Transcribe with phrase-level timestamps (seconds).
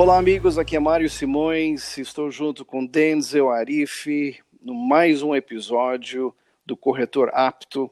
[0.00, 0.56] Olá, amigos.
[0.56, 1.98] Aqui é Mário Simões.
[1.98, 6.34] Estou junto com Denzel Arif no mais um episódio
[6.64, 7.90] do Corretor Apto.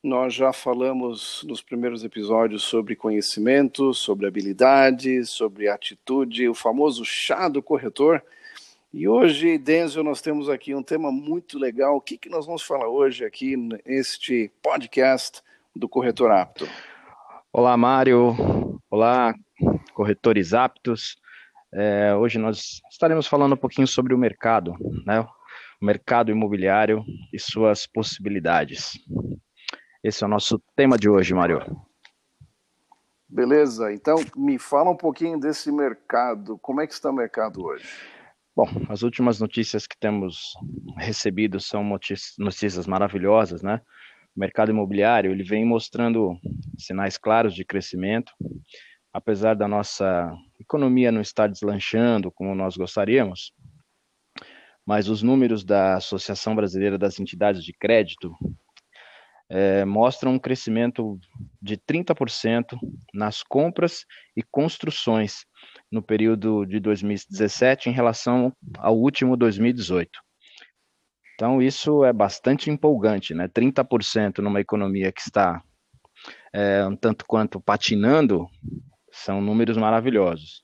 [0.00, 7.48] Nós já falamos nos primeiros episódios sobre conhecimento, sobre habilidades, sobre atitude, o famoso chá
[7.48, 8.22] do corretor.
[8.94, 11.96] E hoje, Denzel, nós temos aqui um tema muito legal.
[11.96, 15.42] O que, que nós vamos falar hoje aqui neste podcast
[15.74, 16.68] do Corretor Apto?
[17.52, 18.80] Olá, Mário.
[18.88, 19.34] Olá,
[19.92, 21.18] corretores aptos.
[21.72, 24.74] É, hoje nós estaremos falando um pouquinho sobre o mercado,
[25.06, 25.20] né?
[25.80, 28.92] O mercado imobiliário e suas possibilidades.
[30.02, 31.60] Esse é o nosso tema de hoje, Mário.
[33.28, 36.58] Beleza, então me fala um pouquinho desse mercado.
[36.58, 37.86] Como é que está o mercado hoje?
[38.56, 40.54] Bom, as últimas notícias que temos
[40.96, 43.80] recebido são notícias maravilhosas, né?
[44.34, 46.36] O mercado imobiliário ele vem mostrando
[46.78, 48.32] sinais claros de crescimento,
[49.12, 50.32] apesar da nossa
[50.68, 53.52] economia não estar deslanchando como nós gostaríamos,
[54.86, 58.34] mas os números da Associação Brasileira das Entidades de Crédito
[59.50, 61.18] é, mostram um crescimento
[61.60, 62.78] de 30%
[63.14, 64.04] nas compras
[64.36, 65.46] e construções
[65.90, 70.10] no período de 2017 em relação ao último 2018.
[71.34, 73.48] Então, isso é bastante empolgante, né?
[73.48, 75.62] 30% numa economia que está
[76.52, 78.46] é, um tanto quanto patinando,
[79.18, 80.60] são números maravilhosos.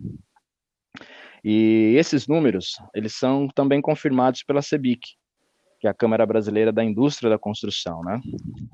[1.44, 5.00] E esses números, eles são também confirmados pela CEBIC,
[5.78, 8.19] que é a Câmara Brasileira da Indústria da Construção, né?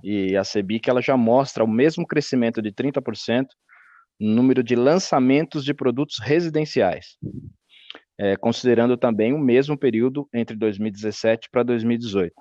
[0.04, 3.46] E a CEBIC, ela já mostra o mesmo crescimento de 30%
[4.20, 7.16] número de lançamentos de produtos residenciais,
[8.18, 12.32] é, considerando também o mesmo período entre 2017 para 2018.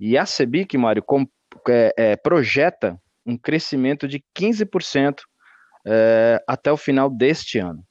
[0.00, 1.26] E a CEBIC, Mário, com,
[1.68, 5.20] é, é, projeta um crescimento de 15%
[5.86, 7.84] é, até o final deste ano.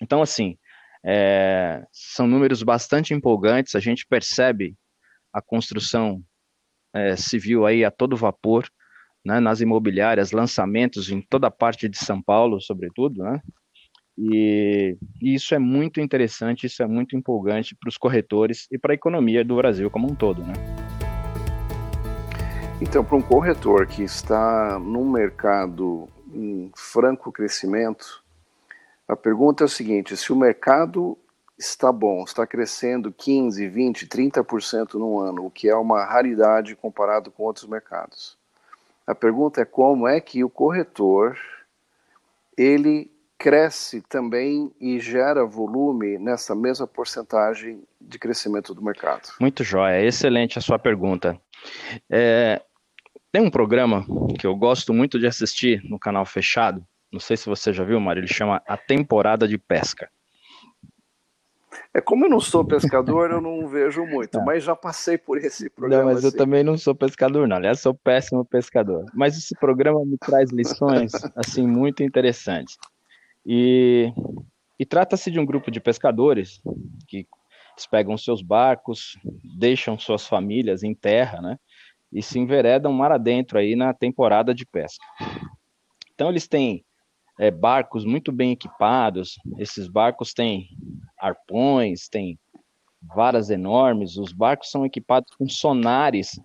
[0.00, 0.58] Então, assim,
[1.04, 4.76] é, são números bastante empolgantes, a gente percebe
[5.32, 6.22] a construção
[6.94, 8.68] é, civil aí a todo vapor,
[9.24, 13.40] né, nas imobiliárias, lançamentos em toda a parte de São Paulo, sobretudo, né?
[14.16, 18.92] E, e isso é muito interessante, isso é muito empolgante para os corretores e para
[18.92, 20.52] a economia do Brasil como um todo, né?
[22.80, 28.22] Então, para um corretor que está num mercado em franco crescimento,
[29.06, 31.16] a pergunta é o seguinte: se o mercado
[31.58, 37.30] está bom, está crescendo 15, 20, 30% no ano, o que é uma raridade comparado
[37.30, 38.36] com outros mercados.
[39.06, 41.38] A pergunta é como é que o corretor
[42.56, 49.34] ele cresce também e gera volume nessa mesma porcentagem de crescimento do mercado.
[49.38, 51.38] Muito jóia, excelente a sua pergunta.
[52.10, 52.62] É,
[53.34, 54.06] tem um programa
[54.38, 57.98] que eu gosto muito de assistir no canal fechado, não sei se você já viu,
[57.98, 60.08] Mário, ele chama A Temporada de Pesca.
[61.92, 64.44] É como eu não sou pescador, eu não vejo muito, não.
[64.44, 66.04] mas já passei por esse programa.
[66.04, 66.28] Não, mas assim.
[66.28, 67.56] eu também não sou pescador, não.
[67.56, 69.04] Aliás, sou péssimo pescador.
[69.12, 72.78] Mas esse programa me traz lições assim muito interessantes.
[73.44, 74.12] E,
[74.78, 76.62] e trata-se de um grupo de pescadores
[77.08, 77.26] que
[77.90, 79.18] pegam seus barcos,
[79.58, 81.58] deixam suas famílias em terra, né?
[82.14, 85.04] E se enveredam mar adentro aí na temporada de pesca.
[86.14, 86.84] Então eles têm
[87.38, 89.36] é, barcos muito bem equipados.
[89.58, 90.68] Esses barcos têm
[91.18, 92.38] arpões, têm
[93.02, 94.16] varas enormes.
[94.16, 96.40] Os barcos são equipados com sonares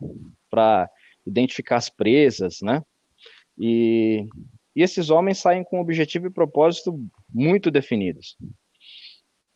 [0.50, 0.90] para
[1.26, 2.82] identificar as presas, né?
[3.58, 4.26] E,
[4.76, 7.00] e esses homens saem com objetivo e propósito
[7.32, 8.36] muito definidos.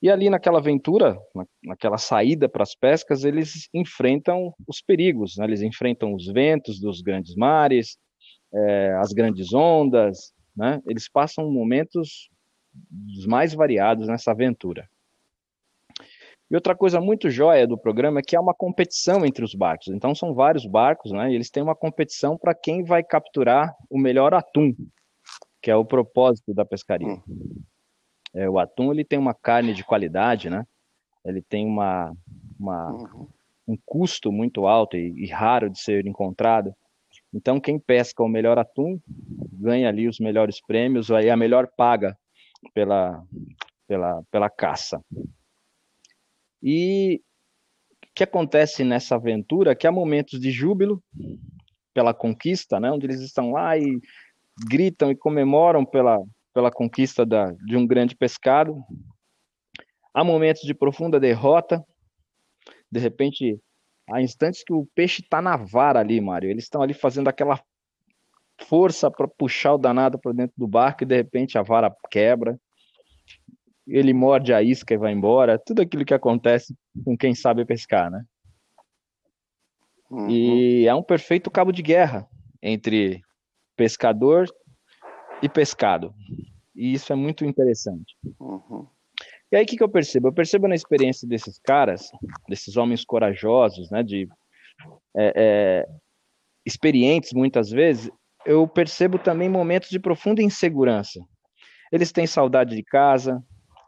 [0.04, 1.18] E ali naquela aventura,
[1.64, 5.46] naquela saída para as pescas, eles enfrentam os perigos, né?
[5.46, 7.98] eles enfrentam os ventos dos grandes mares,
[8.54, 10.82] é, as grandes ondas, né?
[10.86, 12.30] Eles passam momentos
[12.74, 14.90] dos mais variados nessa aventura.
[16.52, 19.88] E outra coisa muito jóia do programa é que há uma competição entre os barcos.
[19.88, 21.32] Então são vários barcos, né?
[21.32, 24.76] E eles têm uma competição para quem vai capturar o melhor atum,
[25.62, 27.08] que é o propósito da pescaria.
[27.08, 27.64] Hum.
[28.34, 30.66] É, o atum ele tem uma carne de qualidade, né?
[31.24, 32.14] Ele tem uma,
[32.60, 33.28] uma uhum.
[33.68, 36.74] um custo muito alto e, e raro de ser encontrado.
[37.34, 39.00] Então, quem pesca o melhor atum
[39.52, 42.18] ganha ali os melhores prêmios, aí a melhor paga
[42.74, 43.24] pela,
[43.88, 45.02] pela, pela caça.
[46.62, 47.22] E
[48.04, 51.04] o que acontece nessa aventura é que há momentos de júbilo
[51.94, 54.00] pela conquista, né, onde eles estão lá e
[54.68, 56.20] gritam e comemoram pela,
[56.54, 58.84] pela conquista da, de um grande pescado.
[60.14, 61.84] Há momentos de profunda derrota,
[62.92, 63.60] de repente
[64.10, 66.50] há instantes que o peixe está na vara ali, Mário.
[66.50, 67.60] Eles estão ali fazendo aquela
[68.68, 72.60] força para puxar o danado para dentro do barco e de repente a vara quebra.
[73.88, 76.74] ele morde a isca e vai embora, tudo aquilo que acontece
[77.04, 78.24] com quem sabe pescar, né?
[80.10, 80.30] Uhum.
[80.30, 82.28] E é um perfeito cabo de guerra
[82.62, 83.22] entre
[83.76, 84.48] pescador
[85.44, 86.16] e pescado.
[86.74, 88.16] E isso é muito interessante.
[88.40, 88.88] Uhum.
[89.52, 90.30] E aí o que, que eu percebo?
[90.30, 92.10] Eu percebo na experiência desses caras,
[92.48, 94.28] desses homens corajosos, né, de
[95.16, 95.88] é, é,
[96.66, 98.10] experientes muitas vezes,
[98.46, 101.20] eu percebo também momentos de profunda insegurança.
[101.92, 103.44] Eles têm saudade de casa,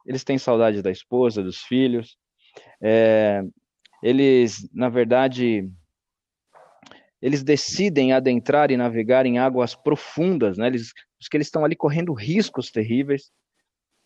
[0.05, 2.17] eles têm saudade da esposa, dos filhos.
[2.83, 3.41] É,
[4.03, 5.67] eles, na verdade,
[7.21, 10.67] eles decidem adentrar e navegar em águas profundas, né?
[10.67, 10.93] Eles,
[11.25, 13.31] porque eles estão ali correndo riscos terríveis.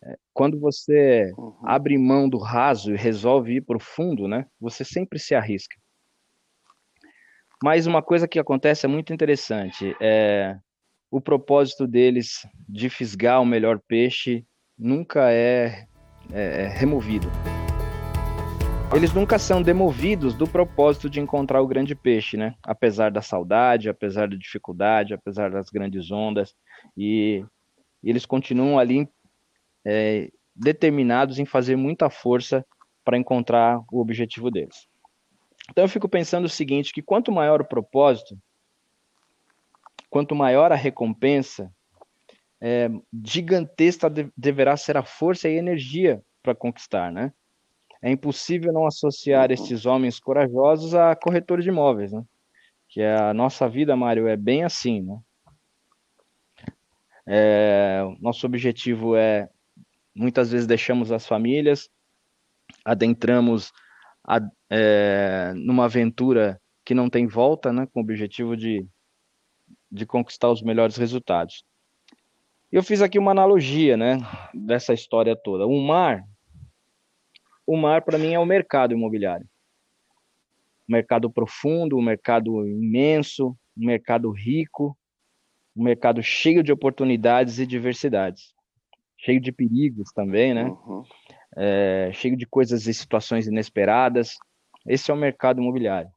[0.02, 1.54] É, quando você uhum.
[1.64, 4.46] abre mão do raso e resolve ir profundo, né?
[4.58, 5.76] Você sempre se arrisca.
[7.62, 9.94] Mas uma coisa que acontece é muito interessante.
[10.00, 10.56] É,
[11.10, 14.46] o propósito deles de fisgar o melhor peixe
[14.78, 15.86] nunca é,
[16.32, 17.28] é, é removido.
[18.92, 22.54] Eles nunca são demovidos do propósito de encontrar o grande peixe, né?
[22.60, 26.56] Apesar da saudade, apesar da dificuldade, apesar das grandes ondas.
[27.02, 27.42] E,
[28.02, 29.08] e eles continuam ali
[29.86, 32.62] é, determinados em fazer muita força
[33.02, 34.86] para encontrar o objetivo deles.
[35.70, 38.38] Então eu fico pensando o seguinte, que quanto maior o propósito,
[40.10, 41.72] quanto maior a recompensa,
[42.60, 42.90] é,
[43.24, 47.32] gigantesca deverá ser a força e a energia para conquistar, né?
[48.02, 49.54] É impossível não associar uhum.
[49.54, 52.22] esses homens corajosos a corretores de imóveis, né?
[52.90, 55.18] Que a nossa vida, Mário, é bem assim, né?
[57.32, 59.48] É, nosso objetivo é
[60.12, 61.88] muitas vezes deixamos as famílias,
[62.84, 63.72] adentramos
[64.26, 68.84] a, é, numa aventura que não tem volta, né, com o objetivo de,
[69.88, 71.64] de conquistar os melhores resultados.
[72.72, 74.18] Eu fiz aqui uma analogia, né,
[74.52, 75.68] dessa história toda.
[75.68, 76.24] O mar,
[77.64, 79.46] o mar para mim é o mercado imobiliário.
[80.88, 84.98] Um mercado profundo, um mercado imenso, um mercado rico,
[85.76, 88.54] um mercado cheio de oportunidades e diversidades,
[89.16, 90.64] cheio de perigos também, né?
[90.64, 91.04] Uhum
[91.56, 94.36] é, cheio de coisas e situações inesperadas.
[94.86, 96.10] Esse é o mercado imobiliário.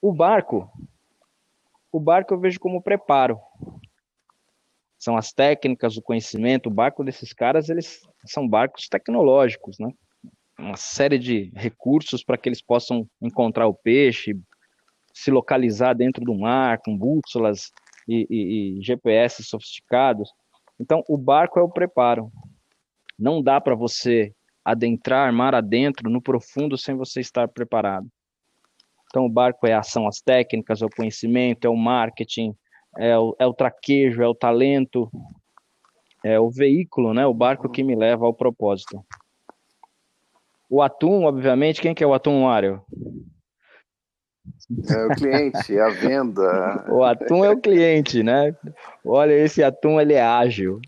[0.00, 0.70] O barco,
[1.90, 3.38] o barco eu vejo como preparo.
[4.98, 6.68] São as técnicas, o conhecimento.
[6.68, 9.92] O barco desses caras, eles são barcos tecnológicos, né?
[10.58, 14.36] Uma série de recursos para que eles possam encontrar o peixe,
[15.18, 17.72] se localizar dentro do mar, com bússolas
[18.06, 20.32] e, e, e GPS sofisticados.
[20.78, 22.30] Então, o barco é o preparo.
[23.18, 24.32] Não dá para você
[24.64, 28.06] adentrar mar adentro no profundo sem você estar preparado.
[29.06, 32.54] Então, o barco é a ação às técnicas, é o conhecimento, é o marketing,
[32.96, 35.10] é o, é o traquejo, é o talento,
[36.24, 37.26] é o veículo, né?
[37.26, 39.04] O barco que me leva ao propósito.
[40.70, 42.80] O atum, obviamente, quem que é o atum, Mário?
[44.88, 46.86] É o cliente, é a venda.
[46.90, 48.54] o atum é o cliente, né?
[49.04, 50.80] Olha, esse atum ele é ágil.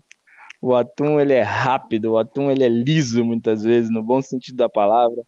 [0.61, 4.57] O atum ele é rápido, o atum ele é liso muitas vezes, no bom sentido
[4.57, 5.23] da palavra.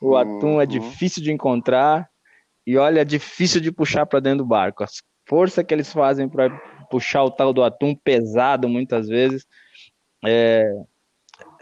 [0.00, 0.16] O uhum.
[0.16, 2.08] atum é difícil de encontrar
[2.66, 4.84] e olha, é difícil de puxar para dentro do barco.
[4.84, 4.86] A
[5.26, 6.50] força que eles fazem para
[6.90, 9.46] puxar o tal do atum pesado muitas vezes
[10.24, 10.70] é,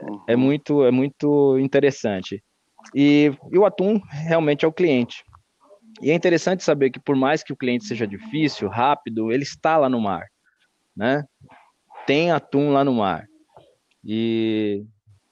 [0.02, 0.25] uhum.
[0.26, 2.42] é muito é muito interessante.
[2.94, 5.25] E, e o atum realmente é o cliente.
[6.02, 9.76] E é interessante saber que por mais que o cliente seja difícil, rápido, ele está
[9.76, 10.26] lá no mar,
[10.96, 11.24] né?
[12.06, 13.26] tem atum lá no mar.
[14.04, 14.84] E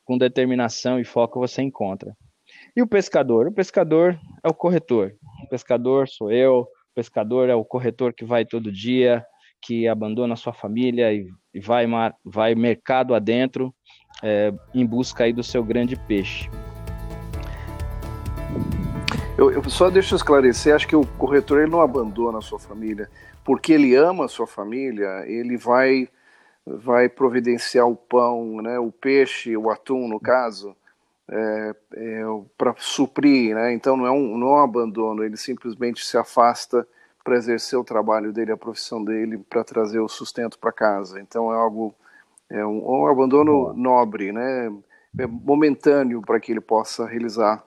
[0.04, 2.14] com determinação e foco você encontra.
[2.76, 3.47] E o pescador?
[3.47, 5.14] O pescador é o corretor.
[5.45, 9.25] O pescador sou eu, o pescador é o corretor que vai todo dia,
[9.61, 13.75] que abandona sua família e, e vai, mar, vai mercado adentro
[14.23, 16.49] é, em busca aí do seu grande peixe.
[19.37, 22.59] Eu, eu, só deixa eu esclarecer, acho que o corretor ele não abandona a sua
[22.59, 23.09] família,
[23.43, 26.09] porque ele ama a sua família, ele vai
[26.65, 30.77] vai providenciar o pão, né, o peixe, o atum, no caso,
[31.29, 32.23] é, é,
[32.57, 33.55] para suprir.
[33.55, 33.73] Né?
[33.73, 36.87] Então não é, um, não é um abandono, ele simplesmente se afasta
[37.25, 41.21] para exercer o trabalho dele, a profissão dele, para trazer o sustento para casa.
[41.21, 41.95] Então é algo,
[42.49, 44.73] é um, um abandono nobre, né?
[45.19, 47.65] é momentâneo para que ele possa realizar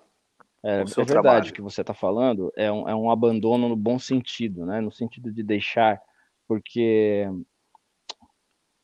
[0.66, 1.54] é, é verdade trabalho.
[1.54, 4.82] que você está falando, é um, é um abandono no bom sentido, né?
[4.82, 6.02] no sentido de deixar,
[6.48, 7.28] porque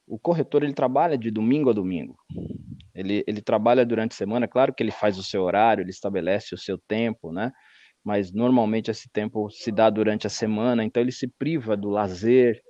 [0.08, 2.16] o corretor ele trabalha de domingo a domingo.
[2.94, 6.54] Ele, ele trabalha durante a semana, claro que ele faz o seu horário, ele estabelece
[6.54, 7.52] o seu tempo, né?
[8.04, 12.62] Mas normalmente esse tempo se dá durante a semana, então ele se priva do lazer,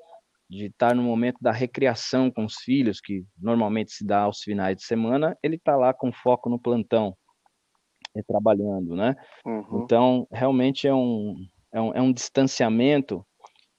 [0.50, 4.77] de estar no momento da recreação com os filhos, que normalmente se dá aos finais
[4.77, 7.18] de semana, ele está lá com foco no plantão,
[8.27, 9.15] trabalhando, né?
[9.46, 9.84] Uhum.
[9.84, 11.36] Então, realmente é um,
[11.72, 13.25] é um, é um distanciamento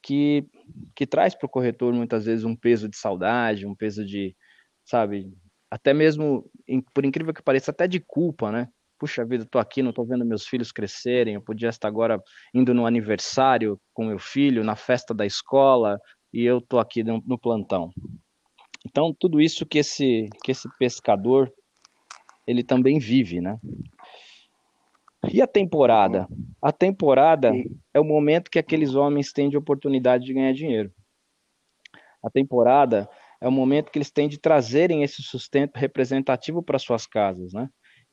[0.02, 0.46] que,
[0.94, 4.34] que traz para o corretor muitas vezes um peso de saudade, um peso de,
[4.84, 5.32] sabe,
[5.70, 6.44] até mesmo,
[6.92, 8.68] por incrível que pareça, até de culpa, né?
[8.98, 12.22] Puxa vida, estou aqui, não estou vendo meus filhos crescerem, eu podia estar agora
[12.54, 15.98] indo no aniversário com meu filho, na festa da escola,
[16.32, 17.90] e eu tô aqui no, no plantão.
[18.86, 21.52] Então, tudo isso que esse, que esse pescador,
[22.46, 23.58] ele também vive, né?
[25.30, 26.26] E a temporada?
[26.60, 27.52] A temporada
[27.94, 30.92] é o momento que aqueles homens têm de oportunidade de ganhar dinheiro.
[32.22, 33.08] A temporada
[33.40, 37.68] é o momento que eles têm de trazerem esse sustento representativo para suas casas, né?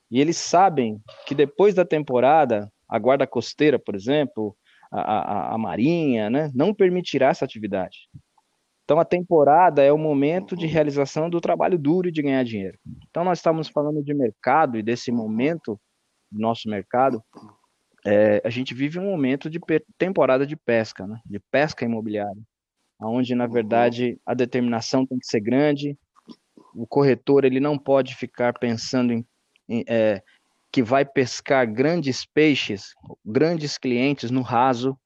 [0.10, 4.56] E eles sabem que depois da temporada, a guarda costeira, por exemplo,
[4.92, 8.10] a, a, a Marinha, né, não permitirá essa atividade.
[8.84, 12.80] Então, a temporada é o momento de realização do trabalho duro e de ganhar dinheiro.
[13.08, 15.80] Então, nós estamos falando de mercado e desse momento
[16.32, 17.24] do nosso mercado.
[18.06, 19.60] É, a gente vive um momento de
[19.98, 22.42] temporada de pesca, né, de pesca imobiliária,
[23.02, 25.98] onde, na verdade, a determinação tem que ser grande.
[26.74, 29.26] O corretor ele não pode ficar pensando em,
[29.68, 30.22] em é,
[30.72, 32.94] que vai pescar grandes peixes,
[33.26, 34.98] grandes clientes no raso,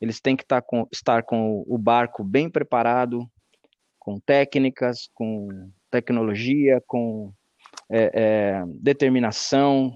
[0.00, 3.30] eles têm que estar tá com, estar com o barco bem preparado,
[3.98, 7.32] com técnicas, com tecnologia, com
[7.90, 9.94] é, é, determinação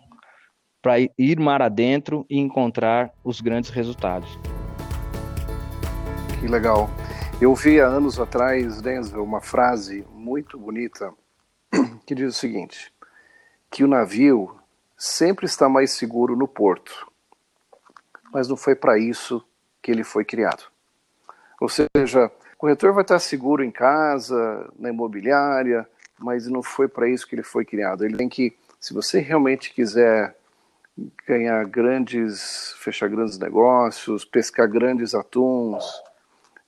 [0.85, 4.39] para ir mar adentro e encontrar os grandes resultados.
[6.39, 6.91] Que legal.
[7.41, 11.11] Eu vi há anos atrás, Denzel, uma frase muito bonita
[12.05, 12.93] que diz o seguinte:
[13.71, 14.55] que o navio
[14.95, 17.11] sempre está mais seguro no porto.
[18.31, 19.43] Mas não foi para isso
[19.81, 20.65] que ele foi criado.
[21.63, 25.89] Ou seja, o corretor vai estar seguro em casa, na imobiliária,
[26.19, 28.05] mas não foi para isso que ele foi criado.
[28.05, 30.37] Ele tem que, se você realmente quiser
[31.27, 35.85] ganhar grandes, fechar grandes negócios, pescar grandes atuns,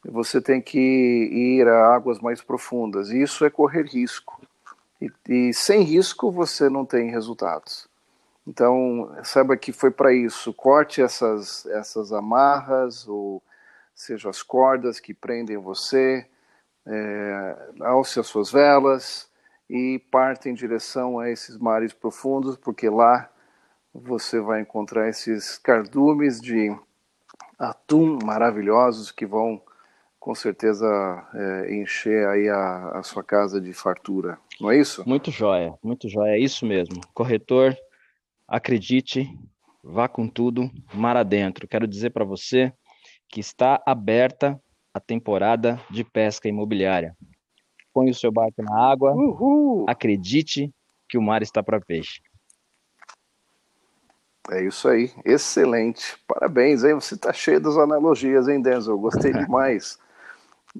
[0.05, 3.11] você tem que ir a águas mais profundas.
[3.11, 4.41] E isso é correr risco.
[5.01, 7.89] E, e sem risco você não tem resultados.
[8.47, 10.53] Então, saiba que foi para isso.
[10.53, 13.43] Corte essas, essas amarras, ou
[13.95, 16.27] seja, as cordas que prendem você,
[16.87, 19.29] é, alce as suas velas
[19.69, 23.29] e parte em direção a esses mares profundos, porque lá
[24.05, 26.75] você vai encontrar esses cardumes de
[27.59, 29.61] atum maravilhosos que vão
[30.19, 30.87] com certeza
[31.35, 35.09] é, encher aí a, a sua casa de fartura, não é isso?
[35.09, 37.01] Muito jóia, muito jóia, é isso mesmo.
[37.15, 37.77] Corretor
[38.49, 39.29] acredite,
[39.83, 41.69] vá com tudo, mar adentro.
[41.69, 42.73] Quero dizer para você
[43.29, 44.61] que está aberta
[44.93, 47.17] a temporada de pesca imobiliária.
[47.93, 49.87] Põe o seu barco na água, Uhul.
[49.89, 50.73] acredite
[51.09, 52.21] que o mar está para peixe.
[54.51, 56.17] É isso aí, excelente.
[56.27, 56.95] Parabéns, hein?
[56.95, 58.99] Você está cheio das analogias, hein, Denzel?
[58.99, 59.99] Gostei demais.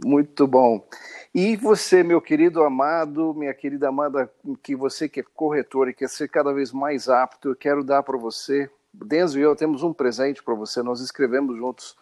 [0.05, 0.87] Muito bom.
[1.35, 4.31] E você, meu querido amado, minha querida amada,
[4.63, 8.03] que você que é corretor e quer ser cada vez mais apto, eu quero dar
[8.03, 10.83] para você, Denzo e eu temos um presente para você.
[10.83, 11.97] Nós escrevemos juntos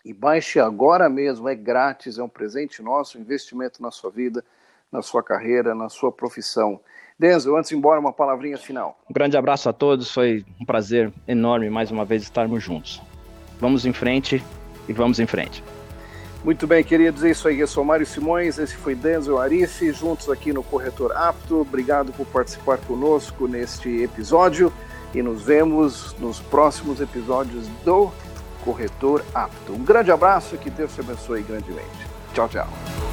[0.05, 4.45] e baixe agora mesmo, é grátis, é um presente nosso, investimento na sua vida,
[4.89, 6.79] na sua carreira, na sua profissão.
[7.19, 8.97] Denzel, antes de ir embora, uma palavrinha final.
[9.09, 13.01] Um grande abraço a todos, foi um prazer enorme mais uma vez estarmos juntos.
[13.59, 14.41] Vamos em frente
[14.87, 15.61] e vamos em frente.
[16.45, 17.59] Muito bem, queridos, é isso aí.
[17.59, 21.61] Eu sou Mário Simões, esse foi Denzel Arife, juntos aqui no Corretor Apto.
[21.61, 24.71] Obrigado por participar conosco neste episódio
[25.11, 28.11] e nos vemos nos próximos episódios do
[28.63, 29.73] corretor apto.
[29.73, 32.07] Um grande abraço e que Deus te abençoe grandemente.
[32.35, 33.04] Tchau, tchau.